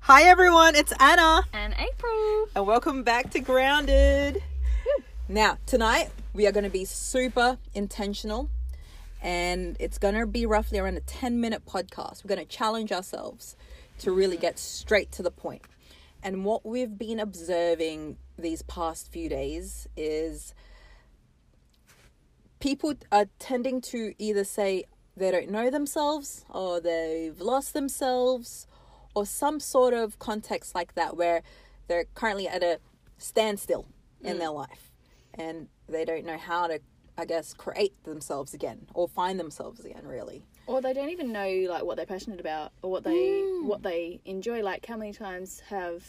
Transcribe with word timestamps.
Hi 0.00 0.22
everyone, 0.24 0.74
it's 0.74 0.92
Anna, 0.98 1.44
and 1.52 1.74
April. 1.74 2.46
and 2.56 2.66
welcome 2.66 3.02
back 3.02 3.30
to 3.30 3.40
Grounded. 3.40 4.42
Now, 5.28 5.58
tonight 5.66 6.10
we 6.32 6.46
are 6.46 6.52
going 6.52 6.64
to 6.64 6.70
be 6.70 6.84
super 6.84 7.58
intentional, 7.74 8.48
and 9.22 9.76
it's 9.78 9.98
going 9.98 10.14
to 10.14 10.26
be 10.26 10.46
roughly 10.46 10.78
around 10.78 10.96
a 10.96 11.00
10 11.00 11.40
minute 11.40 11.64
podcast. 11.66 12.24
We're 12.24 12.34
going 12.34 12.40
to 12.40 12.56
challenge 12.56 12.90
ourselves 12.90 13.56
to 14.00 14.10
really 14.10 14.36
get 14.36 14.58
straight 14.58 15.12
to 15.12 15.22
the 15.22 15.30
point. 15.30 15.62
And 16.22 16.44
what 16.44 16.66
we've 16.66 16.98
been 16.98 17.20
observing 17.20 18.16
these 18.38 18.62
past 18.62 19.12
few 19.12 19.28
days 19.28 19.86
is 19.96 20.54
people 22.58 22.94
are 23.12 23.26
tending 23.38 23.80
to 23.82 24.14
either 24.18 24.44
say 24.44 24.84
they 25.16 25.30
don't 25.30 25.50
know 25.50 25.70
themselves 25.70 26.44
or 26.48 26.80
they've 26.80 27.40
lost 27.40 27.74
themselves 27.74 28.66
or 29.14 29.26
some 29.26 29.60
sort 29.60 29.94
of 29.94 30.18
context 30.18 30.74
like 30.74 30.94
that 30.94 31.16
where 31.16 31.42
they're 31.88 32.06
currently 32.14 32.48
at 32.48 32.62
a 32.62 32.78
standstill 33.18 33.86
in 34.22 34.36
mm. 34.36 34.38
their 34.38 34.50
life 34.50 34.90
and 35.34 35.68
they 35.88 36.04
don't 36.04 36.24
know 36.24 36.38
how 36.38 36.66
to 36.66 36.80
i 37.18 37.24
guess 37.24 37.52
create 37.52 37.92
themselves 38.04 38.54
again 38.54 38.86
or 38.94 39.08
find 39.08 39.38
themselves 39.38 39.84
again 39.84 40.02
really 40.06 40.42
Or 40.70 40.80
they 40.80 40.92
don't 40.92 41.10
even 41.10 41.32
know 41.32 41.66
like 41.68 41.82
what 41.84 41.96
they're 41.96 42.06
passionate 42.06 42.38
about 42.38 42.70
or 42.82 42.92
what 42.92 43.02
they 43.02 43.10
mm. 43.10 43.64
what 43.64 43.82
they 43.82 44.20
enjoy. 44.24 44.62
Like 44.62 44.86
how 44.86 44.96
many 44.96 45.12
times 45.12 45.60
have 45.68 46.08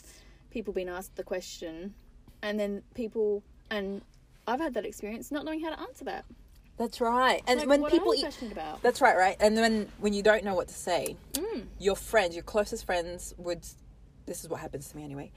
people 0.50 0.72
been 0.72 0.88
asked 0.88 1.16
the 1.16 1.24
question, 1.24 1.94
and 2.42 2.60
then 2.60 2.82
people 2.94 3.42
and 3.70 4.02
I've 4.46 4.60
had 4.60 4.74
that 4.74 4.86
experience 4.86 5.32
not 5.32 5.44
knowing 5.44 5.60
how 5.64 5.70
to 5.70 5.80
answer 5.80 6.04
that. 6.04 6.24
That's 6.78 7.00
right 7.00 7.42
and 7.46 7.60
Like, 7.60 7.68
when 7.68 7.80
what 7.82 7.92
people 7.92 8.14
eat 8.14 8.26
about? 8.50 8.82
that's 8.82 9.00
right 9.00 9.16
right 9.16 9.36
and 9.40 9.56
then 9.56 9.88
when 9.98 10.12
you 10.14 10.22
don't 10.22 10.44
know 10.44 10.54
what 10.54 10.68
to 10.68 10.74
say 10.74 11.16
Mm. 11.34 11.66
your 11.78 11.96
friends 11.96 12.34
your 12.34 12.44
closest 12.44 12.84
friends 12.86 13.34
would 13.38 13.66
this 14.26 14.42
is 14.42 14.48
what 14.48 14.60
happens 14.60 14.88
to 14.88 14.96
me 14.96 15.04
anyway 15.04 15.30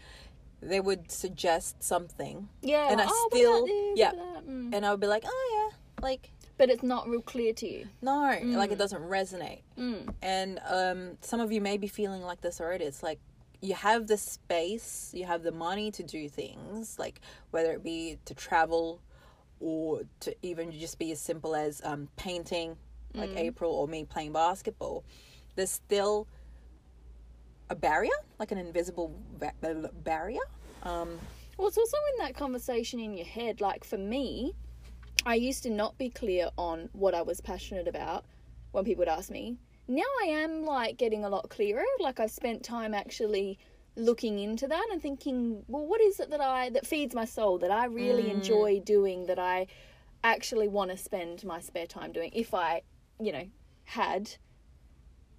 they 0.61 0.79
would 0.79 1.11
suggest 1.11 1.83
something 1.83 2.47
Yeah, 2.61 2.89
and 2.91 3.01
I 3.01 3.05
oh, 3.07 3.29
still- 3.31 3.65
this, 3.65 3.97
yeah. 3.99 4.11
what 4.13 4.15
about 4.15 4.33
that? 4.45 4.49
Mm. 4.51 4.75
and 4.75 4.85
i 4.85 4.91
would 4.91 4.99
be 5.01 5.07
like 5.07 5.23
oh 5.27 5.69
yeah 5.71 5.77
like 6.01 6.31
but 6.57 6.69
it's 6.69 6.83
not 6.83 7.07
real 7.09 7.21
clear 7.21 7.51
to 7.53 7.67
you. 7.69 7.87
no 8.01 8.39
like 8.43 8.71
it 8.71 8.77
doesn't 8.77 9.01
resonate 9.03 9.61
Mm. 9.77 10.13
and 10.21 10.59
um, 10.69 11.17
some 11.21 11.39
of 11.41 11.51
you 11.51 11.59
may 11.61 11.77
be 11.77 11.87
feeling 11.87 12.21
like 12.21 12.41
this 12.41 12.61
already 12.61 12.85
it's 12.85 13.03
like 13.03 13.19
you 13.61 13.73
have 13.73 14.07
the 14.07 14.17
space 14.17 15.11
you 15.13 15.25
have 15.25 15.43
the 15.43 15.51
money 15.51 15.91
to 15.91 16.03
do 16.03 16.29
things 16.29 16.97
like 16.97 17.19
whether 17.51 17.71
it 17.73 17.83
be 17.83 18.17
to 18.25 18.33
travel 18.33 19.01
or 19.59 20.01
to 20.19 20.35
even 20.41 20.71
just 20.71 20.99
be 20.99 21.11
as 21.11 21.19
simple 21.19 21.55
as 21.55 21.81
um, 21.83 22.07
painting 22.15 22.75
like 23.13 23.29
april 23.37 23.71
or 23.71 23.87
me 23.87 24.03
playing 24.03 24.33
basketball 24.33 25.03
there's 25.55 25.71
still 25.71 26.27
a 27.69 27.75
barrier 27.75 28.11
like 28.39 28.51
an 28.51 28.57
invisible 28.57 29.15
ba- 29.39 29.53
barrier 30.03 30.41
um, 30.85 31.19
Well, 31.57 31.67
it's 31.67 31.77
also 31.77 31.97
in 32.13 32.25
that 32.25 32.35
conversation 32.35 32.99
in 32.99 33.15
your 33.17 33.25
head. 33.25 33.59
Like 33.59 33.83
for 33.83 33.97
me, 33.97 34.53
I 35.25 35.35
used 35.35 35.63
to 35.63 35.69
not 35.69 35.97
be 35.97 36.09
clear 36.09 36.49
on 36.57 36.89
what 36.93 37.15
I 37.15 37.23
was 37.23 37.41
passionate 37.41 37.87
about 37.87 38.23
when 38.71 38.85
people 38.85 39.01
would 39.01 39.07
ask 39.07 39.31
me. 39.31 39.57
Now 39.87 40.03
I 40.23 40.27
am 40.27 40.63
like 40.63 40.97
getting 40.97 41.25
a 41.25 41.29
lot 41.29 41.49
clearer. 41.49 41.83
Like 41.99 42.19
I've 42.19 42.31
spent 42.31 42.63
time 42.63 42.93
actually 42.93 43.57
looking 43.95 44.39
into 44.39 44.67
that 44.67 44.87
and 44.91 45.01
thinking, 45.01 45.63
well, 45.67 45.85
what 45.85 46.01
is 46.01 46.19
it 46.19 46.29
that 46.31 46.41
I 46.41 46.69
that 46.71 46.85
feeds 46.85 47.15
my 47.15 47.25
soul 47.25 47.57
that 47.59 47.71
I 47.71 47.85
really 47.85 48.29
enjoy 48.29 48.79
doing 48.79 49.25
that 49.27 49.39
I 49.39 49.67
actually 50.23 50.67
want 50.67 50.91
to 50.91 50.97
spend 50.97 51.43
my 51.43 51.59
spare 51.59 51.85
time 51.85 52.11
doing 52.11 52.31
if 52.33 52.53
I, 52.53 52.81
you 53.19 53.31
know, 53.31 53.47
had 53.85 54.31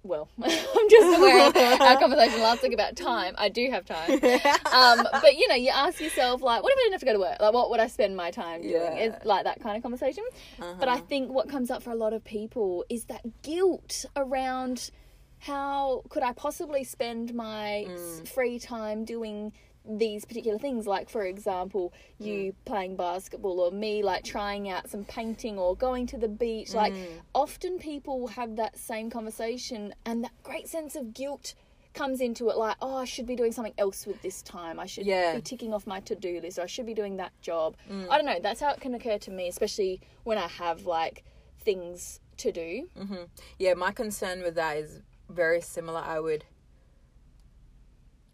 well, 0.03 0.29
I'm 0.41 0.89
just 0.89 1.17
aware 1.17 1.47
of 1.47 1.81
our 1.81 1.97
conversation 1.99 2.41
last 2.41 2.63
week 2.63 2.73
about 2.73 2.95
time. 2.95 3.35
I 3.37 3.49
do 3.49 3.69
have 3.69 3.85
time. 3.85 4.11
Um, 4.11 4.19
but 5.21 5.35
you 5.35 5.47
know, 5.49 5.55
you 5.55 5.69
ask 5.69 5.99
yourself 5.99 6.41
like, 6.41 6.63
what 6.63 6.71
if 6.71 6.77
I 6.77 6.81
didn't 6.83 6.93
have 6.93 6.99
to 7.01 7.05
go 7.05 7.13
to 7.13 7.19
work? 7.19 7.37
Like, 7.39 7.53
what 7.53 7.69
would 7.69 7.79
I 7.79 7.87
spend 7.87 8.15
my 8.15 8.31
time 8.31 8.61
doing? 8.61 8.73
Yeah. 8.73 8.95
It's 8.95 9.25
like 9.25 9.43
that 9.43 9.61
kind 9.61 9.75
of 9.75 9.83
conversation. 9.83 10.23
But 10.57 10.87
I 10.87 10.97
think 10.97 11.29
what 11.29 11.49
comes 11.49 11.69
up 11.69 11.83
for 11.83 11.91
a 11.91 11.95
lot 11.95 12.13
of 12.13 12.23
people 12.23 12.85
is 12.89 13.05
that 13.05 13.41
guilt 13.41 14.05
around 14.15 14.91
how 15.39 16.03
could 16.09 16.23
I 16.23 16.33
possibly 16.33 16.83
spend 16.83 17.33
my 17.33 17.85
s- 17.89 18.21
mm. 18.21 18.27
free 18.27 18.59
time 18.59 19.05
doing 19.05 19.53
these 19.89 20.25
particular 20.25 20.57
things? 20.57 20.85
Like 20.87 21.09
for 21.09 21.25
example 21.25 21.93
you 22.19 22.51
mm. 22.51 22.55
playing 22.65 22.95
basketball 22.95 23.59
or 23.59 23.71
me 23.71 24.03
like 24.03 24.23
trying 24.23 24.69
out 24.69 24.89
some 24.89 25.05
painting 25.05 25.57
or 25.57 25.75
going 25.75 26.07
to 26.07 26.17
the 26.17 26.27
beach. 26.27 26.73
Like 26.73 26.93
mm. 26.93 27.07
often 27.33 27.79
people 27.79 28.27
have 28.27 28.55
that 28.57 28.77
same 28.77 29.09
conversation 29.09 29.93
and 30.05 30.23
that 30.23 30.31
great 30.43 30.67
sense 30.67 30.95
of 30.95 31.13
guilt 31.13 31.53
comes 31.93 32.21
into 32.21 32.49
it 32.49 32.57
like 32.57 32.75
oh 32.81 32.97
I 32.97 33.05
should 33.05 33.25
be 33.25 33.35
doing 33.35 33.51
something 33.51 33.73
else 33.77 34.05
with 34.05 34.21
this 34.21 34.41
time. 34.41 34.79
I 34.79 34.85
should 34.85 35.05
Yeah. 35.05 35.35
be 35.35 35.41
ticking 35.41 35.73
off 35.73 35.87
my 35.87 35.99
to-do 36.01 36.41
list. 36.41 36.59
Or 36.59 36.63
I 36.63 36.67
should 36.67 36.85
be 36.85 36.93
doing 36.93 37.17
that 37.17 37.31
job. 37.41 37.75
I 37.89 38.17
don't 38.17 38.25
know. 38.25 38.39
That's 38.41 38.59
how 38.59 38.71
it 38.71 38.81
can 38.81 38.93
occur 38.95 39.17
to 39.19 39.31
me 39.31 39.47
especially 39.47 40.01
when 40.23 40.37
I 40.37 40.47
have 40.47 40.85
like 40.85 41.23
things 41.59 42.19
to 42.37 42.51
do. 42.51 42.89
Mm-hmm. 42.99 43.23
Yeah 43.57 43.75
my 43.75 43.91
concern 43.91 44.41
with 44.41 44.55
that 44.55 44.77
is 44.77 45.01
very 45.29 45.61
similar. 45.61 45.99
I 45.99 46.19
would 46.19 46.45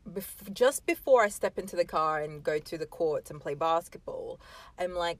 bef- 0.09 0.53
just 0.53 0.85
before 0.85 1.23
i 1.23 1.29
step 1.29 1.57
into 1.57 1.75
the 1.75 1.85
car 1.85 2.21
and 2.21 2.43
go 2.43 2.59
to 2.59 2.77
the 2.77 2.85
courts 2.85 3.31
and 3.31 3.39
play 3.39 3.53
basketball 3.53 4.39
i'm 4.77 4.93
like 4.93 5.17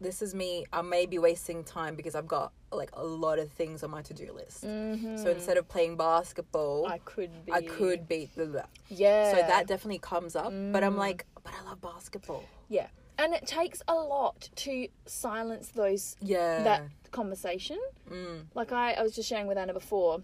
this 0.00 0.20
is 0.20 0.34
me. 0.34 0.66
I 0.72 0.82
may 0.82 1.06
be 1.06 1.18
wasting 1.18 1.64
time 1.64 1.94
because 1.94 2.14
i've 2.14 2.26
got 2.26 2.52
like 2.72 2.90
a 2.92 3.04
lot 3.04 3.38
of 3.38 3.50
things 3.50 3.82
on 3.82 3.90
my 3.90 4.02
to-do 4.02 4.32
list. 4.32 4.64
Mm-hmm. 4.64 5.16
So 5.16 5.30
instead 5.30 5.56
of 5.56 5.68
playing 5.68 5.96
basketball 5.96 6.86
I 6.86 6.98
could 6.98 7.30
be 7.46 7.52
I 7.52 7.62
could 7.62 8.06
beat 8.08 8.34
the, 8.34 8.46
the 8.46 8.64
yeah. 8.88 9.30
so 9.32 9.36
that 9.38 9.66
definitely 9.66 10.00
comes 10.00 10.36
up. 10.36 10.52
But 10.72 10.84
i'm 10.84 10.94
mm. 10.94 10.98
like 10.98 11.26
but 11.42 11.52
i 11.58 11.64
love 11.68 11.80
basketball. 11.80 12.44
Yeah. 12.68 12.88
And 13.18 13.32
it 13.32 13.46
takes 13.46 13.80
a 13.86 13.94
lot 13.94 14.48
to 14.56 14.88
silence 15.06 15.68
those 15.68 16.16
yeah 16.20 16.62
that 16.64 16.82
conversation. 17.12 17.78
Mm. 18.10 18.46
Like 18.54 18.72
I, 18.72 18.92
I 18.94 19.02
was 19.02 19.14
just 19.14 19.28
sharing 19.28 19.46
with 19.46 19.56
Anna 19.58 19.72
before 19.72 20.20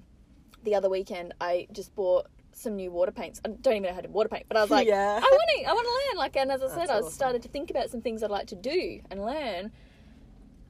the 0.64 0.74
other 0.74 0.90
weekend 0.90 1.32
I 1.40 1.68
just 1.72 1.94
bought 1.94 2.26
some 2.52 2.76
new 2.76 2.90
water 2.90 3.12
paints. 3.12 3.40
I 3.44 3.48
don't 3.48 3.74
even 3.76 3.82
know 3.88 3.94
how 3.94 4.00
to 4.00 4.08
water 4.08 4.28
paint, 4.28 4.46
but 4.48 4.56
I 4.56 4.60
was 4.62 4.70
like, 4.70 4.86
Yeah. 4.88 4.96
I 5.16 5.20
want 5.20 5.50
to 5.56 5.64
I 5.64 5.72
want 5.72 5.86
to 5.86 5.92
learn. 6.10 6.18
Like 6.18 6.36
and 6.36 6.50
as 6.50 6.62
I 6.62 6.68
said, 6.68 6.88
That's 6.88 7.06
I 7.06 7.10
started 7.10 7.42
to 7.42 7.48
think 7.48 7.70
about 7.70 7.90
some 7.90 8.00
things 8.02 8.22
I'd 8.22 8.30
like 8.30 8.48
to 8.48 8.56
do 8.56 9.00
and 9.10 9.24
learn. 9.24 9.70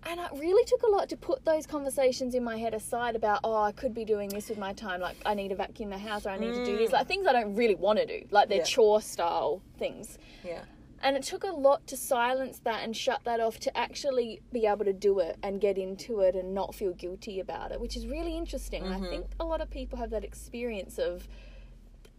And 0.03 0.19
it 0.19 0.31
really 0.35 0.65
took 0.65 0.83
a 0.83 0.89
lot 0.91 1.11
to 1.11 1.17
put 1.17 1.45
those 1.45 1.67
conversations 1.67 2.35
in 2.35 2.43
my 2.43 2.57
head 2.57 2.73
aside 2.73 3.17
about, 3.17 3.41
oh, 3.45 3.55
I 3.55 3.73
could 3.73 3.93
be 3.93 4.07
doing 4.07 4.31
this 4.31 4.49
with 4.49 4.57
my 4.57 4.73
time. 4.73 4.99
Like, 4.99 5.17
I 5.27 5.35
need 5.35 5.49
to 5.49 5.57
vacuum 5.57 5.91
the 5.91 5.99
house 5.99 6.25
or 6.25 6.31
I 6.31 6.39
need 6.39 6.55
to 6.55 6.65
do 6.65 6.79
this. 6.79 6.91
Like, 6.91 7.07
things 7.07 7.27
I 7.27 7.33
don't 7.35 7.55
really 7.55 7.75
want 7.75 7.99
to 7.99 8.07
do. 8.07 8.25
Like, 8.31 8.49
they're 8.49 8.61
Mm. 8.61 8.63
Yeah. 8.63 8.65
chore 8.77 9.03
style 9.03 9.61
things. 9.79 10.17
yeah 10.43 10.63
And 11.03 11.17
it 11.17 11.23
took 11.23 11.45
a 11.45 11.49
lot 11.49 11.87
to 11.89 11.97
silence 11.97 12.61
that 12.65 12.83
and 12.85 12.95
shut 12.95 13.25
that 13.25 13.41
off 13.41 13.59
to 13.61 13.77
actually 13.77 14.43
be 14.53 14.67
able 14.67 14.85
to 14.85 14.93
do 14.93 15.19
it 15.21 15.39
and 15.43 15.61
get 15.61 15.79
into 15.79 16.21
it 16.21 16.35
and 16.35 16.55
not 16.55 16.75
feel 16.75 16.93
guilty 16.93 17.41
about 17.41 17.73
it, 17.73 17.81
which 17.81 17.97
is 17.97 18.07
really 18.07 18.37
interesting. 18.37 18.87
I 18.87 19.01
think 19.01 19.27
a 19.39 19.45
lot 19.45 19.61
of 19.61 19.71
people 19.71 19.99
have 19.99 20.11
that 20.11 20.25
experience 20.25 20.99
of 20.99 21.27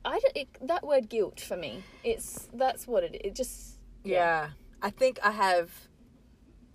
I 0.03 0.19
it, 0.35 0.47
that 0.67 0.85
word 0.85 1.09
guilt 1.09 1.39
for 1.39 1.55
me. 1.55 1.83
It's 2.03 2.49
that's 2.53 2.87
what 2.87 3.03
it 3.03 3.21
it 3.23 3.35
just 3.35 3.77
Yeah. 4.03 4.49
I 4.81 4.89
think 4.89 5.19
I 5.23 5.31
have. 5.31 5.69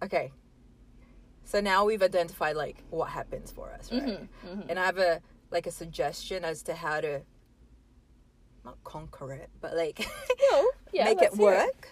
Okay. 0.02 0.32
So 1.44 1.60
now 1.60 1.84
we've 1.84 2.02
identified 2.02 2.56
like 2.56 2.82
what 2.90 3.08
happens 3.08 3.50
for 3.50 3.72
us, 3.72 3.90
right? 3.90 4.02
Mm-hmm, 4.46 4.68
And 4.68 4.78
I 4.78 4.86
have 4.86 4.98
a 4.98 5.20
like 5.50 5.66
a 5.66 5.70
suggestion 5.72 6.44
as 6.44 6.62
to 6.64 6.74
how 6.74 7.00
to 7.00 7.22
not 8.66 8.82
conquer 8.84 9.32
it, 9.32 9.48
but 9.62 9.74
like 9.74 10.06
well, 10.50 10.68
yeah, 10.92 11.04
make 11.04 11.22
it 11.22 11.36
work. 11.36 11.88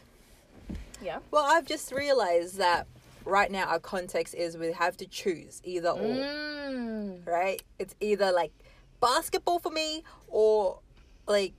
Yeah. 1.02 1.20
Well, 1.30 1.44
I've 1.46 1.66
just 1.66 1.92
realized 1.92 2.58
that 2.58 2.86
right 3.24 3.50
now 3.50 3.64
our 3.66 3.78
context 3.78 4.34
is 4.34 4.58
we 4.58 4.72
have 4.72 4.96
to 4.98 5.06
choose 5.06 5.62
either 5.64 5.88
or, 5.90 6.00
Mm. 6.00 7.26
right? 7.26 7.62
It's 7.78 7.94
either 8.00 8.32
like 8.32 8.52
basketball 9.00 9.58
for 9.60 9.70
me 9.70 10.02
or 10.28 10.80
like 11.26 11.52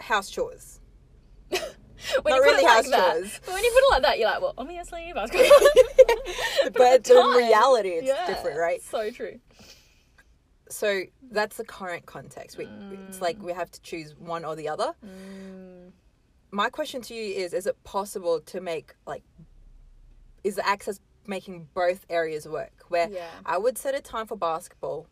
house 0.00 0.30
chores. 0.30 0.80
When 2.22 2.32
Not 2.32 2.38
you 2.38 2.42
put 2.42 2.50
really 2.50 2.62
it 2.62 2.66
like 2.66 2.74
house 2.76 2.90
that, 2.90 3.12
chores. 3.14 3.40
but 3.46 3.54
when 3.54 3.62
you 3.64 3.70
put 3.70 3.78
it 3.84 3.90
like 3.92 4.02
that, 4.02 4.18
you're 4.18 4.28
like, 4.28 4.40
well, 4.40 4.54
obviously 4.58 5.12
basketball. 5.14 5.48
but 6.72 7.04
the 7.04 7.14
in 7.14 7.22
time, 7.22 7.36
reality, 7.36 7.88
it's 7.90 8.08
yeah, 8.08 8.26
different, 8.26 8.58
right? 8.58 8.82
So 8.82 9.10
true. 9.12 9.38
So 10.72 11.02
that's 11.30 11.56
the 11.56 11.64
current 11.64 12.06
context. 12.06 12.56
We, 12.58 12.68
It's 13.08 13.20
like 13.20 13.40
we 13.42 13.52
have 13.52 13.70
to 13.70 13.80
choose 13.82 14.14
one 14.16 14.44
or 14.44 14.56
the 14.56 14.68
other. 14.68 14.92
Mm. 15.04 15.92
My 16.50 16.68
question 16.70 17.00
to 17.02 17.14
you 17.14 17.34
is: 17.34 17.52
Is 17.52 17.66
it 17.66 17.82
possible 17.84 18.40
to 18.40 18.60
make 18.60 18.94
like, 19.06 19.22
is 20.44 20.56
the 20.56 20.66
access 20.66 21.00
making 21.26 21.68
both 21.74 22.04
areas 22.10 22.46
work? 22.48 22.72
Where 22.88 23.08
Yeah. 23.08 23.28
I 23.46 23.58
would 23.58 23.78
set 23.78 23.94
a 23.94 24.00
time 24.00 24.26
for 24.26 24.36
basketball, 24.36 25.06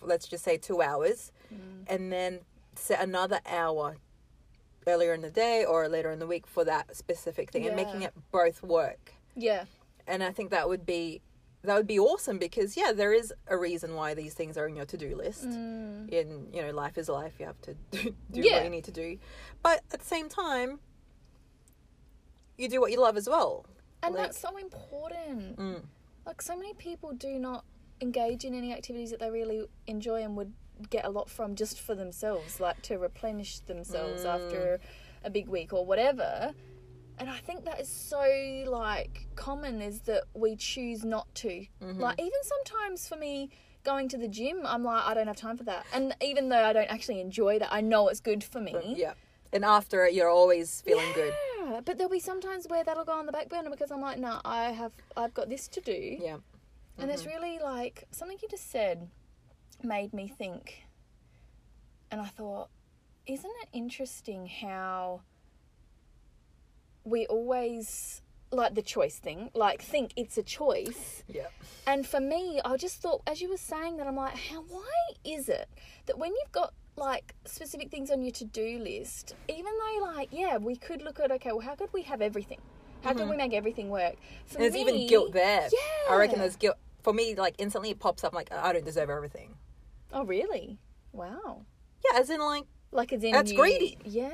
let's 0.00 0.26
just 0.28 0.44
say 0.44 0.56
two 0.58 0.82
hours, 0.82 1.32
Mm. 1.52 1.84
and 1.88 2.12
then 2.12 2.40
set 2.74 3.00
another 3.02 3.40
hour 3.46 3.96
earlier 4.86 5.12
in 5.14 5.20
the 5.22 5.30
day 5.30 5.64
or 5.64 5.88
later 5.88 6.10
in 6.10 6.18
the 6.18 6.26
week 6.26 6.46
for 6.46 6.64
that 6.64 6.94
specific 6.96 7.50
thing, 7.50 7.66
and 7.66 7.74
making 7.76 8.02
it 8.02 8.12
both 8.30 8.62
work. 8.62 9.12
Yeah. 9.34 9.64
And 10.06 10.22
I 10.22 10.30
think 10.30 10.50
that 10.50 10.68
would 10.68 10.84
be 10.86 11.20
that 11.66 11.76
would 11.76 11.86
be 11.86 11.98
awesome 11.98 12.38
because 12.38 12.76
yeah, 12.76 12.92
there 12.92 13.12
is 13.12 13.32
a 13.48 13.56
reason 13.56 13.94
why 13.94 14.14
these 14.14 14.34
things 14.34 14.56
are 14.56 14.66
in 14.66 14.74
your 14.76 14.86
to-do 14.86 15.14
list. 15.16 15.44
Mm. 15.44 16.08
In 16.10 16.48
you 16.52 16.62
know, 16.62 16.70
life 16.70 16.96
is 16.98 17.08
life. 17.08 17.34
You 17.38 17.46
have 17.46 17.60
to 17.62 17.74
do, 17.90 18.14
do 18.30 18.40
Yeah. 18.40 18.54
what 18.56 18.64
you 18.64 18.70
need 18.70 18.84
to 18.84 18.92
do, 18.92 19.18
but 19.62 19.82
at 19.92 20.00
the 20.00 20.04
same 20.06 20.28
time, 20.28 20.80
you 22.58 22.68
do 22.68 22.80
what 22.80 22.90
you 22.90 23.00
love 23.00 23.16
as 23.16 23.28
well. 23.28 23.66
And 24.02 24.14
Like- 24.14 24.24
that's 24.26 24.38
so 24.40 24.56
important. 24.56 25.56
Mm. 25.58 25.82
Like 26.24 26.42
so 26.42 26.56
many 26.56 26.74
people 26.74 27.12
do 27.12 27.38
not 27.38 27.64
engage 28.00 28.44
in 28.44 28.54
any 28.54 28.72
activities 28.72 29.10
that 29.10 29.20
they 29.20 29.30
really 29.30 29.66
enjoy 29.86 30.22
and 30.22 30.36
would 30.36 30.52
get 30.90 31.04
a 31.04 31.10
lot 31.10 31.30
from 31.30 31.54
just 31.54 31.80
for 31.80 31.94
themselves, 31.94 32.60
like 32.60 32.82
to 32.82 32.96
replenish 32.98 33.60
themselves 33.60 34.24
Mm. 34.24 34.34
after 34.34 34.80
a 35.24 35.30
big 35.30 35.48
week 35.48 35.72
or 35.72 35.84
whatever. 35.86 36.54
And 37.18 37.30
I 37.30 37.38
think 37.38 37.64
that 37.64 37.80
is 37.80 37.88
so 37.88 38.64
like 38.68 39.26
common 39.36 39.80
is 39.80 40.00
that 40.00 40.24
we 40.34 40.56
choose 40.56 41.04
not 41.04 41.32
to. 41.36 41.48
Mm-hmm. 41.82 42.00
Like 42.00 42.20
even 42.20 42.42
sometimes 42.42 43.08
for 43.08 43.16
me 43.16 43.50
going 43.84 44.08
to 44.08 44.18
the 44.18 44.28
gym, 44.28 44.60
I'm 44.64 44.84
like 44.84 45.04
I 45.04 45.14
don't 45.14 45.26
have 45.26 45.36
time 45.36 45.56
for 45.56 45.64
that. 45.64 45.86
And 45.94 46.14
even 46.20 46.48
though 46.48 46.62
I 46.62 46.72
don't 46.72 46.90
actually 46.90 47.20
enjoy 47.20 47.58
that, 47.58 47.72
I 47.72 47.80
know 47.80 48.08
it's 48.08 48.20
good 48.20 48.44
for 48.44 48.60
me. 48.60 48.94
Yeah, 48.96 49.14
and 49.52 49.64
after 49.64 50.04
it, 50.04 50.14
you're 50.14 50.28
always 50.28 50.82
feeling 50.82 51.10
good. 51.14 51.32
Yeah, 51.58 51.80
but 51.84 51.96
there'll 51.96 52.10
be 52.10 52.20
sometimes 52.20 52.66
where 52.68 52.84
that'll 52.84 53.04
go 53.04 53.12
on 53.12 53.26
the 53.26 53.32
back 53.32 53.48
burner 53.48 53.70
because 53.70 53.90
I'm 53.90 54.00
like, 54.00 54.18
no, 54.18 54.40
I 54.44 54.70
have, 54.70 54.92
I've 55.16 55.34
got 55.34 55.48
this 55.48 55.68
to 55.68 55.80
do, 55.80 56.18
Yeah, 56.20 56.36
and 56.98 57.10
it's 57.10 57.26
really 57.26 57.58
like 57.62 58.04
something 58.10 58.36
you 58.42 58.48
just 58.48 58.70
said 58.70 59.08
made 59.82 60.12
me 60.12 60.28
think, 60.28 60.84
and 62.10 62.20
I 62.20 62.26
thought, 62.26 62.68
isn't 63.26 63.52
it 63.62 63.68
interesting 63.72 64.46
how 64.46 65.22
we 67.06 67.26
always 67.26 68.20
like 68.52 68.74
the 68.74 68.82
choice 68.82 69.16
thing, 69.16 69.50
like 69.54 69.80
think 69.80 70.12
it's 70.16 70.36
a 70.36 70.42
choice, 70.42 71.24
yeah, 71.28 71.46
and 71.86 72.06
for 72.06 72.20
me, 72.20 72.60
I 72.64 72.76
just 72.76 73.00
thought, 73.00 73.22
as 73.26 73.40
you 73.40 73.48
were 73.48 73.56
saying 73.56 73.96
that, 73.96 74.06
I'm 74.06 74.16
like, 74.16 74.36
how, 74.36 74.62
why 74.68 74.92
is 75.24 75.48
it 75.48 75.68
that 76.06 76.18
when 76.18 76.32
you've 76.32 76.52
got 76.52 76.74
like 76.96 77.34
specific 77.44 77.90
things 77.90 78.10
on 78.10 78.22
your 78.22 78.32
to 78.32 78.44
do 78.44 78.78
list, 78.78 79.34
even 79.48 79.72
though, 79.78 80.04
like, 80.04 80.28
yeah, 80.32 80.56
we 80.56 80.76
could 80.76 81.02
look 81.02 81.20
at, 81.20 81.30
okay, 81.30 81.52
well, 81.52 81.60
how 81.60 81.74
could 81.74 81.92
we 81.92 82.02
have 82.02 82.22
everything? 82.22 82.60
How 83.02 83.12
could 83.12 83.22
mm-hmm. 83.22 83.30
we 83.30 83.36
make 83.36 83.54
everything 83.54 83.90
work? 83.90 84.16
For 84.46 84.56
and 84.56 84.64
there's 84.64 84.74
me, 84.74 84.80
even 84.80 85.06
guilt 85.06 85.32
there. 85.32 85.68
Yeah. 85.70 86.14
I 86.14 86.16
reckon 86.16 86.38
there's 86.38 86.56
guilt 86.56 86.76
for 87.02 87.12
me. 87.12 87.34
Like 87.34 87.54
instantly, 87.58 87.90
it 87.90 88.00
pops 88.00 88.24
up 88.24 88.34
like 88.34 88.52
I 88.52 88.72
don't 88.72 88.84
deserve 88.84 89.10
everything. 89.10 89.54
Oh, 90.12 90.24
really? 90.24 90.78
Wow. 91.12 91.66
Yeah, 92.04 92.18
as 92.18 92.30
in 92.30 92.40
like 92.40 92.64
Like, 92.92 93.12
as 93.12 93.22
in. 93.22 93.32
That's 93.32 93.52
you- 93.52 93.58
greedy. 93.58 93.98
Yeah. 94.04 94.32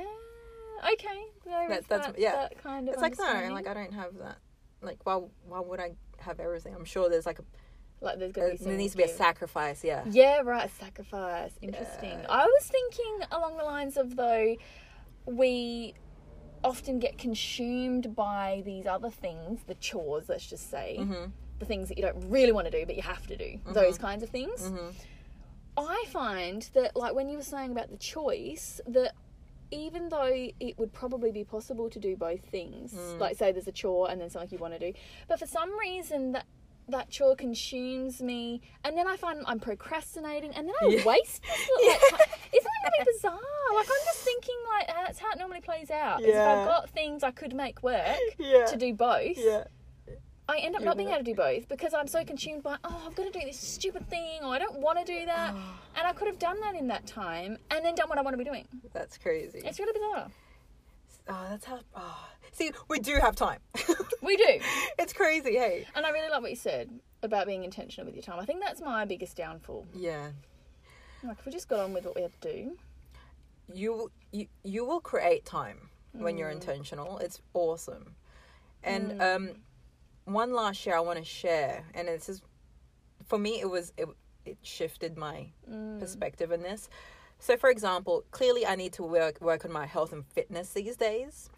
Okay. 0.93 1.23
That's- 1.45 1.85
that's- 1.87 2.11
that, 2.11 2.19
yeah. 2.19 2.31
that 2.33 2.61
kind 2.63 2.87
of. 2.89 2.93
it's 2.93 3.01
like 3.01 3.17
no, 3.17 3.53
like 3.53 3.67
I 3.67 3.73
don't 3.73 3.93
have 3.93 4.17
that. 4.19 4.37
Like 4.81 5.05
why 5.05 5.15
why 5.47 5.59
would 5.61 5.79
I 5.79 5.93
have 6.19 6.39
everything? 6.39 6.73
I'm 6.75 6.85
sure 6.85 7.09
there's 7.09 7.25
like 7.25 7.39
a 7.39 7.43
Like, 8.01 8.19
there's 8.19 8.33
going 8.33 8.51
to 8.51 8.57
be 8.57 8.63
there 8.65 8.77
needs 8.77 8.93
to 8.93 8.97
be 8.97 9.03
a 9.03 9.07
sacrifice. 9.07 9.83
Yeah. 9.83 10.03
Yeah, 10.09 10.41
right. 10.43 10.69
Sacrifice. 10.79 11.51
Interesting. 11.61 12.19
Yeah. 12.19 12.25
I 12.29 12.45
was 12.45 12.65
thinking 12.67 13.19
along 13.31 13.57
the 13.57 13.63
lines 13.63 13.95
of 13.97 14.15
though 14.17 14.55
we 15.25 15.93
often 16.63 16.99
get 16.99 17.17
consumed 17.17 18.15
by 18.15 18.61
these 18.65 18.85
other 18.85 19.09
things, 19.09 19.61
the 19.67 19.75
chores, 19.75 20.27
let's 20.29 20.45
just 20.45 20.69
say, 20.69 20.97
Mm-hmm. 20.99 21.25
the 21.59 21.65
things 21.65 21.87
that 21.89 21.97
you 21.97 22.03
don't 22.03 22.29
really 22.29 22.51
want 22.51 22.65
to 22.69 22.71
do 22.71 22.85
but 22.85 22.95
you 22.95 23.01
have 23.01 23.25
to 23.27 23.37
do, 23.37 23.59
those 23.67 23.97
kinds 23.97 24.21
of 24.23 24.29
things. 24.29 24.63
Mm-hmm. 24.63 24.89
I 25.77 26.03
find 26.09 26.61
that, 26.73 26.95
like 26.95 27.15
when 27.15 27.29
you 27.29 27.37
were 27.37 27.43
saying 27.43 27.71
about 27.71 27.89
the 27.89 27.97
choice, 27.97 28.79
that 28.87 29.13
even 29.73 30.09
though 30.09 30.29
it 30.59 30.77
would 30.77 30.93
probably 30.93 31.31
be 31.31 31.43
possible 31.43 31.89
to 31.89 31.99
do 31.99 32.15
both 32.15 32.41
things, 32.45 32.93
Mm. 32.93 33.19
like 33.19 33.35
say 33.37 33.51
there's 33.51 33.67
a 33.67 33.71
chore 33.71 34.09
and 34.09 34.21
then 34.21 34.29
something 34.29 34.49
you 34.51 34.57
want 34.59 34.73
to 34.73 34.79
do, 34.79 34.93
but 35.27 35.39
for 35.39 35.47
some 35.47 35.77
reason 35.79 36.31
that 36.33 36.45
that 36.89 37.09
chore 37.09 37.33
consumes 37.33 38.21
me, 38.21 38.59
and 38.83 38.97
then 38.97 39.07
I 39.07 39.15
find 39.15 39.41
I'm 39.47 39.59
procrastinating, 39.59 40.51
and 40.53 40.67
then 40.67 40.75
I 40.81 40.85
Yeah. 40.97 41.05
waste. 41.05 41.41
This 41.41 41.69
like, 41.81 41.99
ti- 41.99 42.57
Isn't 42.57 42.71
that 42.83 42.91
really 42.91 43.05
bizarre? 43.13 43.39
Like 43.75 43.87
I'm 43.87 44.05
just 44.05 44.19
thinking, 44.19 44.55
like 44.77 44.87
that's 44.87 45.19
how 45.19 45.31
it 45.31 45.37
normally 45.39 45.61
plays 45.61 45.89
out. 45.89 46.19
Is 46.21 46.27
if 46.27 46.35
I've 46.35 46.67
got 46.67 46.89
things 46.89 47.23
I 47.23 47.31
could 47.31 47.55
make 47.55 47.81
work 47.83 48.17
Yeah. 48.37 48.65
to 48.65 48.75
do 48.75 48.93
both, 48.93 49.37
Yeah. 49.37 49.63
I 50.49 50.57
end 50.57 50.75
up 50.75 50.81
not 50.83 50.97
being 50.97 51.09
able 51.09 51.19
to 51.19 51.23
do 51.23 51.35
both 51.35 51.69
because 51.69 51.93
I'm 51.93 52.07
so 52.07 52.23
consumed 52.25 52.63
by, 52.63 52.75
oh, 52.83 53.03
I've 53.07 53.15
got 53.15 53.31
to 53.31 53.39
do 53.39 53.45
this 53.45 53.57
stupid 53.59 54.09
thing, 54.09 54.41
or 54.43 54.49
I 54.53 54.59
don't 54.59 54.79
want 54.79 54.99
to 54.99 55.05
do 55.05 55.25
that. 55.25 55.53
and 55.95 56.05
I 56.07 56.11
could 56.13 56.27
have 56.27 56.37
done 56.39 56.59
that 56.61 56.75
in 56.75 56.87
that 56.87 57.05
time 57.07 57.57
and 57.71 57.83
then 57.85 57.95
done 57.95 58.09
what 58.09 58.17
I 58.17 58.21
want 58.21 58.33
to 58.33 58.37
be 58.37 58.43
doing. 58.43 58.67
That's 58.93 59.17
crazy. 59.17 59.61
It's 59.63 59.79
really 59.79 59.93
bizarre. 59.93 60.27
oh, 61.29 61.47
that's 61.49 61.65
how. 61.65 61.79
Oh. 61.95 62.27
See, 62.51 62.71
we 62.89 62.99
do 62.99 63.15
have 63.21 63.35
time. 63.35 63.59
We 64.21 64.37
do. 64.37 64.59
it's 64.97 65.11
crazy. 65.11 65.55
Hey. 65.57 65.85
And 65.95 66.05
I 66.05 66.09
really 66.11 66.29
love 66.29 66.43
what 66.43 66.49
you 66.51 66.55
said 66.55 66.89
about 67.23 67.45
being 67.45 67.65
intentional 67.65 68.05
with 68.05 68.15
your 68.15 68.23
time. 68.23 68.39
I 68.39 68.45
think 68.45 68.61
that's 68.63 68.79
my 68.81 69.03
biggest 69.03 69.35
downfall. 69.35 69.85
Yeah. 69.93 70.29
Like, 71.25 71.39
if 71.39 71.45
we 71.45 71.51
just 71.51 71.67
got 71.67 71.79
on 71.81 71.91
with 71.93 72.05
what 72.05 72.15
we 72.15 72.21
have 72.21 72.39
to 72.39 72.53
do. 72.53 72.77
you 73.73 74.09
you 74.31 74.47
you 74.63 74.85
will 74.85 75.01
create 75.01 75.43
time 75.45 75.89
when 76.13 76.35
Mm. 76.35 76.39
you're 76.39 76.49
intentional. 76.51 77.17
It's 77.19 77.41
awesome. 77.53 78.15
And 78.81 79.11
Mm. 79.11 79.35
um, 79.35 79.49
one 80.25 80.53
last 80.53 80.77
share 80.77 80.95
I 80.95 81.01
want 81.01 81.19
to 81.19 81.25
share, 81.25 81.83
and 81.93 82.07
it's 82.07 82.27
just 82.27 82.43
for 83.27 83.37
me, 83.37 83.59
it 83.59 83.69
was 83.69 83.93
it, 83.97 84.07
it 84.45 84.57
shifted 84.61 85.17
my 85.17 85.47
Mm. 85.69 85.99
perspective 85.99 86.51
in 86.51 86.61
this. 86.61 86.89
So, 87.39 87.57
for 87.57 87.69
example, 87.69 88.23
clearly 88.31 88.65
I 88.65 88.75
need 88.75 88.93
to 88.93 89.03
work 89.03 89.41
work 89.41 89.65
on 89.65 89.71
my 89.71 89.85
health 89.85 90.13
and 90.13 90.25
fitness 90.25 90.73
these 90.73 90.95
days. 90.95 91.49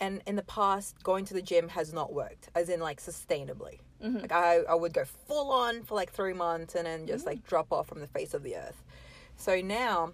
And 0.00 0.22
in 0.26 0.36
the 0.36 0.44
past, 0.44 1.02
going 1.02 1.24
to 1.24 1.34
the 1.34 1.42
gym 1.42 1.68
has 1.70 1.92
not 1.92 2.12
worked, 2.12 2.50
as 2.54 2.68
in 2.68 2.78
like 2.78 3.00
sustainably. 3.00 3.80
Mhm. 4.00 4.22
Like 4.22 4.30
I, 4.32 4.58
I 4.68 4.74
would 4.76 4.92
go 4.94 5.04
full 5.04 5.50
on 5.50 5.82
for 5.82 5.96
like 5.96 6.12
three 6.12 6.34
months 6.34 6.76
and 6.76 6.86
then 6.86 7.00
Mm. 7.04 7.08
just 7.08 7.26
like 7.26 7.44
drop 7.44 7.72
off 7.72 7.88
from 7.88 8.00
the 8.00 8.06
face 8.06 8.32
of 8.32 8.44
the 8.44 8.54
earth. 8.56 8.80
So 9.36 9.60
now 9.60 10.12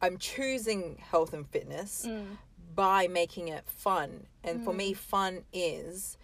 I'm 0.00 0.16
choosing 0.18 0.96
health 1.10 1.32
and 1.34 1.46
fitness 1.48 2.06
Mm. 2.06 2.38
By 2.74 3.08
making 3.08 3.48
it 3.48 3.64
fun. 3.66 4.26
And 4.44 4.64
for 4.64 4.72
me, 4.72 4.92
fun 4.92 5.44
is, 5.52 6.16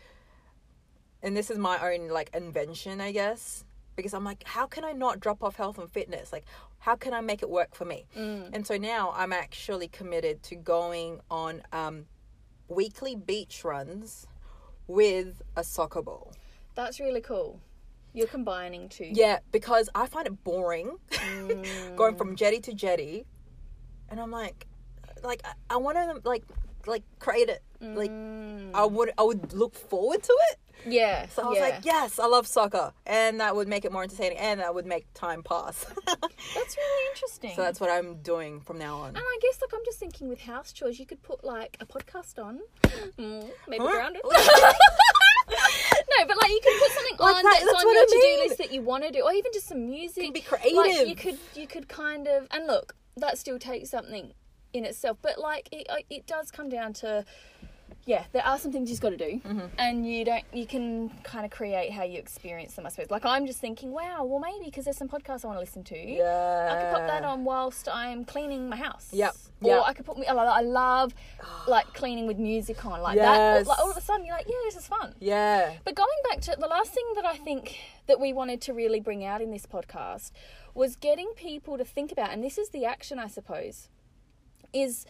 and 1.23 1.37
this 1.37 1.51
is 1.51 1.59
my 1.59 1.79
own 1.95 2.09
like 2.09 2.31
invention, 2.35 3.01
I 3.01 3.13
guess, 3.13 3.65
because 3.97 4.15
I'm 4.15 4.25
like, 4.25 4.45
how 4.45 4.67
can 4.67 4.85
I 4.85 4.93
not 4.93 5.21
drop 5.21 5.43
off 5.43 5.57
health 5.57 5.79
and 5.79 5.91
fitness? 5.91 6.33
Like, 6.33 6.45
how 6.79 6.95
can 6.97 7.13
I 7.13 7.21
make 7.21 7.43
it 7.43 7.51
work 7.51 7.75
for 7.75 7.85
me? 7.85 8.07
Mm. 8.17 8.51
And 8.53 8.67
so 8.67 8.77
now 8.77 9.13
I'm 9.17 9.33
actually 9.33 9.89
committed 9.89 10.43
to 10.45 10.55
going 10.55 11.21
on 11.31 11.63
um, 11.73 12.07
weekly 12.69 13.17
beach 13.17 13.65
runs 13.65 14.27
with 14.87 15.43
a 15.57 15.65
soccer 15.65 16.03
ball. 16.03 16.33
That's 16.75 17.01
really 17.01 17.21
cool. 17.21 17.61
You're 18.15 18.29
combining 18.29 18.89
two. 18.89 19.11
Yeah, 19.13 19.41
because 19.53 19.89
I 19.95 20.07
find 20.07 20.27
it 20.27 20.43
boring 20.45 20.97
Mm. 21.11 21.97
going 21.97 22.17
from 22.17 22.37
jetty 22.37 22.61
to 22.61 22.73
jetty, 22.73 23.27
and 24.09 24.19
I'm 24.21 24.31
like, 24.31 24.67
like 25.23 25.43
I, 25.45 25.53
I 25.71 25.77
want 25.77 25.97
to 25.97 26.29
like 26.29 26.45
like 26.87 27.03
create 27.19 27.49
it. 27.49 27.63
Like 27.81 28.11
Mm. 28.11 28.71
I 28.75 28.85
would 28.85 29.13
I 29.19 29.23
would 29.23 29.53
look 29.53 29.75
forward 29.75 30.23
to 30.23 30.37
it. 30.51 30.59
yeah. 30.87 31.27
So 31.29 31.43
I 31.45 31.47
was 31.49 31.57
yeah. 31.59 31.63
like, 31.65 31.85
yes, 31.85 32.19
I 32.19 32.27
love 32.27 32.47
soccer, 32.47 32.93
and 33.07 33.41
that 33.41 33.55
would 33.55 33.69
make 33.69 33.85
it 33.85 33.93
more 33.93 34.03
entertaining, 34.03 34.39
and 34.39 34.59
that 34.61 34.75
would 34.75 34.87
make 34.87 35.07
time 35.15 35.43
pass. 35.45 35.85
That's 36.07 36.77
really 36.77 37.11
interesting. 37.13 37.53
so 37.55 37.63
that's 37.63 37.81
what 37.81 37.91
I'm 37.91 38.17
doing 38.23 38.61
from 38.61 38.79
now 38.79 38.99
on. 38.99 39.09
And 39.11 39.19
I 39.19 39.39
guess, 39.41 39.61
like, 39.61 39.73
I'm 39.75 39.85
just 39.85 39.99
thinking 40.01 40.29
with 40.29 40.41
house 40.41 40.73
chores, 40.73 40.99
you 40.99 41.07
could 41.07 41.23
put 41.23 41.45
like 41.45 41.77
a 41.81 41.87
podcast 41.87 42.43
on, 42.43 42.59
mm, 43.19 43.49
maybe 43.69 43.85
Huh? 43.85 43.91
grounded. 43.93 44.23
no, 44.29 46.27
but 46.27 46.37
like 46.37 46.51
you 46.51 46.61
could 46.63 46.79
put 46.81 46.93
something 46.93 47.17
Like 47.19 47.37
on 47.37 47.43
that- 47.43 47.53
that's, 47.61 47.65
that's 47.73 47.85
on 47.85 47.93
your 47.95 48.03
I 48.03 48.07
to-do 48.07 48.49
list 48.49 48.59
that 48.59 48.73
you 48.73 48.83
want 48.83 49.05
to 49.05 49.11
do, 49.11 49.23
or 49.23 49.33
even 49.33 49.53
just 49.53 49.69
some 49.69 49.87
music. 49.87 50.25
Could 50.25 50.35
be 50.35 50.41
Like 50.75 50.93
creative. 50.93 51.09
you 51.09 51.15
could, 51.17 51.39
you 51.55 51.67
could 51.67 51.89
kind 51.89 52.27
of, 52.27 52.47
and 52.51 52.67
look, 52.67 52.95
that 53.17 53.39
still 53.39 53.59
takes 53.59 53.91
something 53.91 54.33
in 54.79 54.85
itself, 54.85 55.19
but 55.21 55.39
like 55.39 55.69
it, 55.73 55.87
uh, 55.91 55.97
it 56.09 56.27
does 56.27 56.51
come 56.51 56.69
down 56.69 56.93
to. 56.95 57.25
Yeah, 58.05 58.25
there 58.33 58.45
are 58.47 58.59
some 58.59 58.73
things 58.73 58.91
you've 58.91 59.01
got 59.03 59.11
to 59.11 59.19
do, 59.19 59.39
Mm-hmm. 59.47 59.67
and 59.79 60.11
you 60.11 60.25
don't. 60.25 60.45
You 60.53 60.67
can 60.67 61.11
kind 61.25 61.45
of 61.45 61.51
create 61.51 61.91
how 61.93 62.05
you 62.05 62.19
experience 62.19 62.73
them. 62.75 62.87
I 62.87 62.89
suppose. 62.89 63.11
Like 63.11 63.27
I'm 63.27 63.47
just 63.47 63.59
thinking, 63.61 63.91
wow, 63.93 64.25
well 64.25 64.39
maybe 64.39 64.65
because 64.65 64.85
there's 64.87 64.97
some 64.97 65.09
podcasts 65.09 65.45
I 65.45 65.49
want 65.49 65.57
to 65.57 65.61
listen 65.61 65.85
to. 65.85 65.99
yeah, 65.99 66.69
I 66.73 66.83
could 66.83 66.99
put 67.01 67.07
that 67.07 67.23
on 67.25 67.45
whilst 67.45 67.87
I'm 67.93 68.25
cleaning 68.25 68.67
my 68.71 68.77
house. 68.77 69.09
Yep, 69.13 69.35
Or 69.63 69.71
yep. 69.71 69.83
I 69.87 69.93
could 69.93 70.07
put 70.07 70.17
me. 70.17 70.27
I 70.27 70.33
love- 70.33 70.49
I 70.49 70.63
love 70.63 71.15
like 71.69 71.93
cleaning 71.93 72.27
with 72.27 72.39
music 72.39 72.85
on 72.87 73.03
like 73.03 73.19
that. 73.19 73.67
Like 73.67 73.79
all 73.79 73.91
of 73.91 73.97
a 73.97 74.01
sudden 74.01 74.25
you're 74.25 74.37
like, 74.37 74.47
yeah, 74.49 74.57
this 74.65 74.77
is 74.77 74.87
fun. 74.87 75.15
Yeah, 75.21 75.75
But 75.85 75.95
going 75.95 76.09
back 76.31 76.41
to 76.43 76.57
the 76.59 76.67
last 76.69 76.93
thing 76.93 77.05
that 77.17 77.27
I 77.27 77.37
think 77.37 77.77
that 78.07 78.19
we 78.19 78.33
wanted 78.33 78.63
to 78.63 78.73
really 78.73 79.01
bring 79.01 79.23
out 79.23 79.43
in 79.43 79.51
this 79.51 79.67
podcast 79.67 80.31
was 80.73 80.97
getting 80.97 81.31
people 81.37 81.77
to 81.77 81.85
think 81.85 82.11
about, 82.11 82.31
and 82.31 82.43
this 82.43 82.57
is 82.57 82.71
the 82.71 82.87
action, 82.87 83.19
I 83.19 83.27
suppose, 83.27 83.89
is 84.73 85.07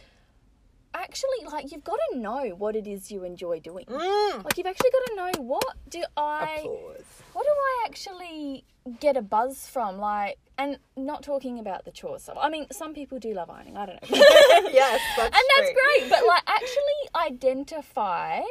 actually 0.93 1.45
like 1.51 1.71
you've 1.71 1.83
got 1.83 1.99
to 2.11 2.17
know 2.19 2.55
what 2.57 2.75
it 2.75 2.87
is 2.87 3.11
you 3.11 3.23
enjoy 3.23 3.59
doing. 3.59 3.85
mm. 3.85 4.43
Like 4.43 4.57
you've 4.57 4.67
actually 4.67 4.91
got 4.91 5.05
to 5.07 5.15
know 5.15 5.43
what 5.43 5.77
do 5.89 6.03
I 6.17 6.59
applause. 6.59 7.05
what 7.33 7.45
do 7.45 7.51
I 7.51 7.83
actually 7.85 8.65
get 8.99 9.17
a 9.17 9.21
buzz 9.21 9.67
from? 9.67 9.97
Like, 9.97 10.37
and 10.57 10.77
not 10.97 11.23
talking 11.23 11.59
about 11.59 11.85
the 11.85 11.91
chores 11.91 12.23
stuff. 12.23 12.37
I 12.39 12.49
mean, 12.49 12.67
some 12.71 12.93
people 12.93 13.19
do 13.19 13.33
love 13.33 13.49
ironing. 13.49 13.77
I 13.77 13.85
don't 13.85 14.01
know. 14.01 14.17
yes, 14.71 15.01
that's 15.15 15.35
and 15.35 15.45
that's 15.55 15.71
true. 15.71 15.99
great. 15.99 16.09
But 16.09 16.25
like, 16.27 16.43
actually 16.47 17.27
identify 17.27 18.41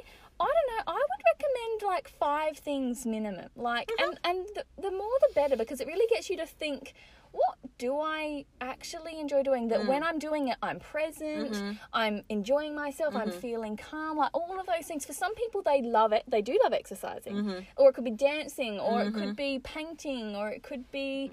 I 0.41 0.45
don't 0.45 0.77
know. 0.77 0.93
I 0.93 0.95
would 0.95 1.23
recommend 1.35 1.93
like 1.93 2.09
five 2.09 2.59
things 2.59 3.05
minimum. 3.05 3.49
Like, 3.57 3.91
and 3.99 4.19
and 4.25 4.47
the, 4.55 4.65
the 4.81 4.91
more 4.91 5.19
the 5.21 5.35
better 5.35 5.57
because 5.57 5.81
it 5.81 5.87
really 5.87 6.07
gets 6.09 6.31
you 6.31 6.37
to 6.37 6.47
think. 6.47 6.95
What 7.31 7.59
do 7.79 7.99
I 8.01 8.45
actually 8.61 9.19
enjoy 9.21 9.43
doing? 9.43 9.69
That 9.69 9.87
when 9.87 10.03
mm. 10.03 10.07
I'm 10.07 10.19
doing 10.19 10.49
it, 10.49 10.57
I'm 10.63 10.81
present, 10.81 11.53
mm-hmm. 11.53 11.73
I'm 11.93 12.25
enjoying 12.29 12.75
myself, 12.75 13.15
I'm 13.15 13.31
mm-hmm. 13.31 13.39
feeling 13.39 13.77
calm, 13.77 14.19
like 14.19 14.31
all 14.35 14.59
of 14.59 14.67
those 14.67 14.87
things. 14.87 15.07
For 15.07 15.13
some 15.13 15.35
people, 15.35 15.63
they 15.63 15.83
love 15.83 16.13
it, 16.13 16.25
they 16.29 16.43
do 16.43 16.59
love 16.63 16.73
exercising, 16.73 17.35
mm-hmm. 17.35 17.59
or 17.77 17.91
it 17.91 17.95
could 17.95 18.05
be 18.05 18.11
dancing, 18.11 18.79
or 18.81 19.03
it 19.03 19.15
could 19.15 19.37
be 19.37 19.61
painting, 19.61 20.35
or 20.35 20.49
it 20.51 20.63
could 20.63 20.91
be 20.91 21.31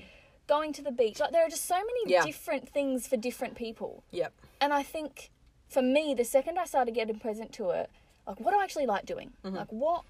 going 0.47 0.71
to 0.73 0.83
the 0.83 0.91
beach. 0.91 1.19
Like, 1.19 1.31
there 1.31 1.45
are 1.45 1.49
just 1.49 1.65
so 1.65 1.75
many 1.75 2.11
Yeah. 2.11 2.23
different 2.23 2.69
things 2.69 3.07
for 3.07 3.17
different 3.17 3.55
people. 3.55 4.03
Yep. 4.11 4.31
And 4.61 4.71
I 4.71 4.83
think 4.83 5.31
for 5.67 5.81
me, 5.81 6.13
the 6.13 6.23
second 6.23 6.59
I 6.59 6.65
started 6.65 6.93
getting 6.93 7.19
present 7.19 7.51
to 7.53 7.71
it, 7.71 7.89
like 8.27 8.39
what 8.39 8.51
do 8.51 8.59
I 8.59 8.63
actually 8.63 8.85
like 8.85 9.05
doing? 9.05 9.33
Mm-hmm. 9.43 9.55
Like 9.55 9.71
what 9.71 10.03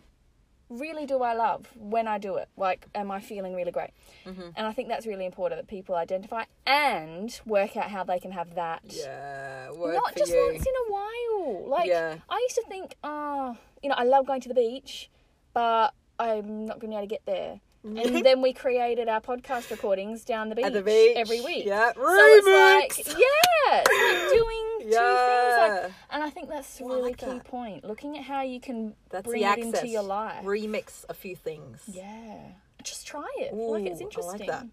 really 0.69 1.05
do 1.05 1.21
I 1.21 1.33
love 1.33 1.67
when 1.75 2.07
I 2.07 2.17
do 2.17 2.35
it? 2.37 2.49
Like, 2.57 2.87
am 2.95 3.11
I 3.11 3.19
feeling 3.19 3.55
really 3.55 3.71
great? 3.71 3.91
Mm-hmm. 4.25 4.49
And 4.55 4.67
I 4.67 4.73
think 4.73 4.89
that's 4.89 5.05
really 5.05 5.25
important 5.25 5.61
that 5.61 5.67
people 5.67 5.95
identify 5.95 6.43
and 6.65 7.39
work 7.45 7.77
out 7.77 7.89
how 7.89 8.03
they 8.03 8.19
can 8.19 8.31
have 8.31 8.55
that. 8.55 8.81
Yeah. 8.85 9.71
Work 9.71 9.95
Not 9.95 10.15
just 10.15 10.31
you. 10.31 10.49
once 10.51 10.65
in 10.65 10.73
a 10.87 10.91
while. 10.91 11.67
Like 11.69 11.87
Yeah. 11.87 12.15
I 12.29 12.39
used 12.39 12.55
to 12.55 12.63
think, 12.67 12.95
oh, 13.03 13.57
you 13.83 13.89
know, 13.89 13.95
I 13.95 14.03
love 14.03 14.25
going 14.25 14.41
to 14.41 14.49
the 14.49 14.55
beach, 14.55 15.09
but 15.53 15.93
I'm 16.19 16.65
not 16.65 16.79
going 16.79 16.91
to 16.91 16.95
be 16.95 16.95
able 16.95 17.01
to 17.03 17.07
get 17.07 17.25
there. 17.25 17.59
And 17.83 18.25
then 18.25 18.41
we 18.41 18.51
created 18.51 19.07
our 19.07 19.21
podcast 19.21 19.69
recordings 19.69 20.25
down 20.25 20.49
the 20.49 20.55
beach, 20.55 20.73
the 20.73 20.81
beach. 20.81 21.13
every 21.15 21.41
week. 21.41 21.65
Yeah. 21.67 21.91
So 21.93 22.01
it's 22.01 22.97
like, 22.97 23.07
yeah, 23.07 23.83
it's 23.85 23.89
like 23.89 24.39
doing 24.39 24.74
two 24.91 24.97
things. 24.97 25.01
Yeah. 25.01 25.79
Like, 25.83 25.91
and 26.11 26.23
I 26.23 26.29
think 26.29 26.49
that's 26.49 26.79
a 26.79 26.83
Oh, 26.83 26.87
really 26.87 27.01
like 27.03 27.17
key 27.17 27.25
that. 27.27 27.43
point. 27.45 27.83
Looking 27.83 28.17
at 28.17 28.23
how 28.23 28.41
you 28.41 28.59
can 28.59 28.95
That's 29.09 29.27
bring 29.27 29.41
the 29.43 29.51
it 29.51 29.59
into 29.59 29.87
your 29.87 30.03
life. 30.03 30.43
Remix 30.43 31.05
a 31.09 31.13
few 31.13 31.35
things. 31.35 31.81
yeah. 31.87 32.37
Just 32.83 33.07
try 33.07 33.25
it. 33.39 33.49
Feel 33.51 33.71
like 33.71 33.85
it's 33.85 34.01
interesting. 34.01 34.49
I 34.49 34.53
like 34.53 34.61
that. 34.61 34.67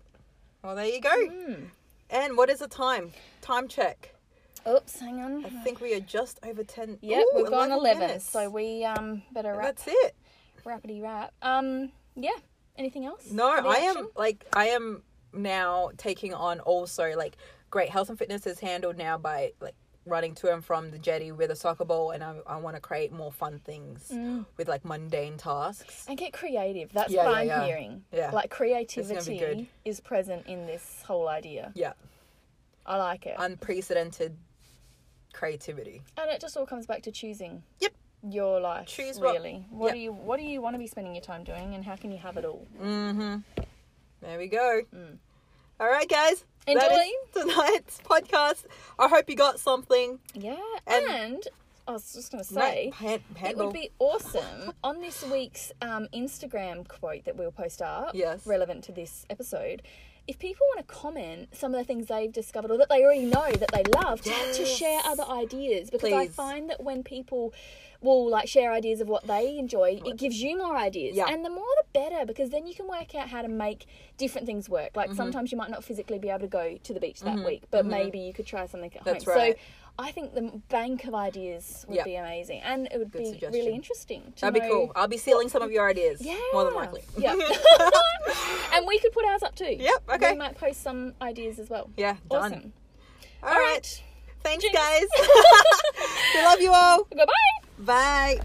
Well, 0.63 0.77
there 0.77 0.87
you 0.87 1.01
go. 1.01 1.11
Mm. 1.11 1.65
And 2.11 2.37
what 2.37 2.51
is 2.51 2.59
the 2.59 2.69
time? 2.69 3.13
Time 3.41 3.69
check. 3.69 4.15
Oops, 4.69 5.01
hang 5.01 5.21
on. 5.23 5.45
I 5.45 5.49
think 5.65 5.81
we 5.81 5.95
are 5.95 6.01
just 6.01 6.39
over 6.45 6.63
10. 6.63 6.99
Yep, 7.01 7.19
Ooh, 7.25 7.37
we've 7.37 7.51
gone 7.51 7.73
11, 7.73 7.99
minutes. 8.01 8.29
so 8.31 8.49
we 8.51 8.85
um 8.85 9.23
better 9.33 9.53
wrap, 9.55 9.77
That's 9.77 9.85
it. 9.89 10.15
rapidy 10.65 11.03
wrap. 11.03 11.33
Um, 11.43 11.91
yeah. 12.15 12.31
Anything 12.77 13.07
else? 13.07 13.31
No, 13.31 13.49
I 13.51 13.57
action? 13.77 13.97
am 14.03 14.09
like 14.15 14.45
I 14.53 14.67
am 14.69 15.03
now 15.33 15.91
taking 15.97 16.33
on 16.35 16.61
also 16.61 17.13
like 17.17 17.37
great 17.71 17.89
health 17.89 18.11
and 18.11 18.19
fitness 18.19 18.47
is 18.47 18.61
handled 18.61 18.99
now 18.99 19.17
by 19.19 19.53
like 19.61 19.75
running 20.05 20.35
to 20.35 20.53
and 20.53 20.65
from 20.65 20.91
the 20.91 20.99
jetty 20.99 21.31
with 21.31 21.51
a 21.51 21.55
soccer 21.57 21.85
ball 21.85 22.11
and 22.11 22.25
I, 22.25 22.35
I 22.47 22.57
want 22.57 22.75
to 22.77 22.81
create 22.81 23.13
more 23.13 23.31
fun 23.31 23.61
things 23.65 24.09
Mm. 24.13 24.45
with 24.57 24.67
like 24.69 24.85
mundane 24.85 25.37
tasks. 25.39 26.05
And 26.09 26.19
get 26.19 26.33
creative. 26.33 26.93
That's 26.93 27.13
Yeah, 27.13 27.25
what 27.27 27.33
yeah, 27.33 27.39
I'm 27.41 27.47
yeah. 27.47 27.65
hearing. 27.67 28.05
Yeah. 28.13 28.31
Like 28.33 28.51
creativity 28.51 29.69
is 29.85 30.01
present 30.01 30.47
in 30.47 30.67
this 30.67 31.03
whole 31.07 31.29
idea. 31.29 31.71
Yeah, 31.75 31.93
I 32.85 32.97
like 32.97 33.27
it. 33.27 33.37
unprecedented 33.39 34.37
creativity. 35.33 36.03
and 36.19 36.31
it 36.31 36.41
just 36.41 36.57
all 36.57 36.67
comes 36.67 36.87
back 36.87 37.03
to 37.03 37.13
choosing. 37.13 37.63
Yep. 37.81 37.93
Your 38.29 38.61
life. 38.61 38.87
Choose 38.87 39.19
what- 39.19 39.33
really. 39.35 39.65
What 39.71 39.87
Yep. 39.89 39.95
do 39.95 40.01
you 40.01 40.13
what 40.13 40.39
do 40.39 40.45
you 40.45 40.61
want 40.61 40.75
to 40.75 40.79
be 40.79 40.87
spending 40.87 41.15
your 41.15 41.23
time 41.25 41.43
doing 41.45 41.75
and 41.75 41.85
how 41.85 41.97
can 41.97 42.13
you 42.13 42.19
have 42.19 42.37
it 42.37 42.45
all? 42.45 42.67
Mm-hmm. 42.81 43.37
There 44.21 44.39
we 44.39 44.47
go. 44.47 44.83
Mm. 44.95 45.19
All 45.81 45.89
right, 45.89 46.09
guys. 46.09 46.45
That 46.67 46.77
Enjoy. 46.77 47.51
tonight's 47.51 47.99
podcast. 48.05 48.65
I 48.99 49.09
hope 49.09 49.29
you 49.29 49.37
got 49.37 49.59
something. 49.59 50.19
Yeah. 50.35 50.57
And- 50.87 51.07
And, 51.07 51.49
I 51.89 51.93
was 51.93 52.13
just 52.13 52.31
gonna 52.31 52.45
say 52.45 52.93
Pan- 52.95 53.21
it 53.45 53.57
would 53.57 53.73
be 53.73 53.91
awesome 53.99 54.73
on 54.85 55.01
this 55.01 55.25
week's 55.25 55.73
um, 55.83 56.07
Instagram 56.15 56.87
quote 56.87 57.25
that 57.25 57.35
we'll 57.37 57.51
post 57.51 57.83
up, 57.83 58.13
Yes. 58.15 58.47
relevant 58.47 58.85
to 58.85 58.93
this 58.93 59.27
episode. 59.29 59.83
If 60.29 60.39
people 60.39 60.65
want 60.77 60.87
to 60.87 60.95
comment 60.95 61.49
some 61.57 61.75
of 61.75 61.81
the 61.81 61.85
things 61.85 62.07
they've 62.07 62.33
discovered 62.33 62.71
or 62.71 62.79
that 62.79 62.89
they 62.89 63.03
already 63.03 63.25
know 63.25 63.51
that 63.51 63.73
they 63.73 63.83
love, 64.01 64.21
to, 64.23 64.31
to 64.53 64.65
share 64.65 65.01
other 65.05 65.25
ideas, 65.25 65.91
because 65.91 66.13
I 66.13 66.29
find 66.29 66.71
that 66.71 66.81
when 66.85 67.03
people 67.03 67.53
will 68.03 68.29
like 68.29 68.49
share 68.49 68.73
ideas 68.73 69.01
of 69.01 69.09
what 69.09 69.27
they 69.27 69.57
enjoy, 69.59 70.01
it 70.05 70.17
gives 70.17 70.43
you 70.43 70.59
more 70.59 70.77
ideas, 70.77 71.17
Yeah. 71.17 71.27
and 71.29 71.45
the 71.45 71.51
more 71.51 71.65
the 71.83 71.99
better, 71.99 72.27
because 72.27 72.51
then 72.51 72.67
you 72.67 72.75
can 72.75 72.89
work 72.89 73.15
out 73.15 73.29
how 73.29 73.43
to 73.43 73.49
make 73.49 73.87
different 74.19 74.47
things 74.47 74.69
work. 74.69 74.91
Mm-hmm. 74.91 74.99
Like 74.99 75.13
sometimes 75.15 75.53
you 75.53 75.59
might 75.59 75.71
not 75.71 75.85
physically 75.85 76.19
be 76.19 76.29
able 76.29 76.41
to 76.41 76.47
go 76.49 76.79
to 76.83 76.93
the 76.95 77.01
beach 77.01 77.21
that 77.21 77.39
week, 77.45 77.65
but 77.71 77.87
maybe 77.87 78.19
you 78.19 78.33
could 78.33 78.47
try 78.47 78.67
something 78.67 78.93
at 78.97 79.05
That's 79.05 79.25
home. 79.25 79.37
right. 79.37 79.57
So 79.57 79.63
I 79.99 80.11
think 80.11 80.35
the 80.35 80.61
bank 80.71 81.05
of 81.05 81.15
ideas 81.15 81.85
would 81.87 81.97
Yeah. 81.97 82.05
be 82.05 82.15
amazing, 82.17 82.61
and 82.63 82.89
it 82.91 82.99
would 82.99 83.13
Good 83.13 83.19
be 83.19 83.25
suggestion. 83.27 83.53
really 83.53 83.75
interesting. 83.75 84.33
To 84.37 84.41
That'd 84.43 84.63
be 84.63 84.69
cool. 84.69 84.91
I'll 84.97 85.07
be 85.07 85.19
stealing 85.19 85.49
some 85.49 85.63
of 85.63 85.71
your 85.71 85.89
ideas. 85.89 86.21
Yeah, 86.23 86.39
More 86.53 86.65
than 86.65 86.75
likely. 86.75 87.03
Yeah, 87.19 87.35
and 88.73 88.87
we 88.87 88.99
could 89.01 89.13
put 89.13 89.25
ours 89.27 89.43
up 89.43 89.55
too. 89.55 89.77
Yep, 89.79 90.03
okay. 90.15 90.33
We 90.33 90.39
might 90.39 90.57
post 90.57 90.83
some 90.83 91.15
ideas 91.21 91.59
as 91.59 91.69
well. 91.69 91.91
Yeah, 91.97 92.17
done. 92.31 92.53
Awesome. 92.53 92.73
All 93.43 93.51
right. 93.51 94.03
Thanks, 94.43 94.65
Jinx. 94.65 94.77
guys. 94.77 95.05
we 96.35 96.43
love 96.43 96.61
you 96.61 96.73
all. 96.73 97.05
Goodbye. 97.05 97.62
Bye. 97.79 98.43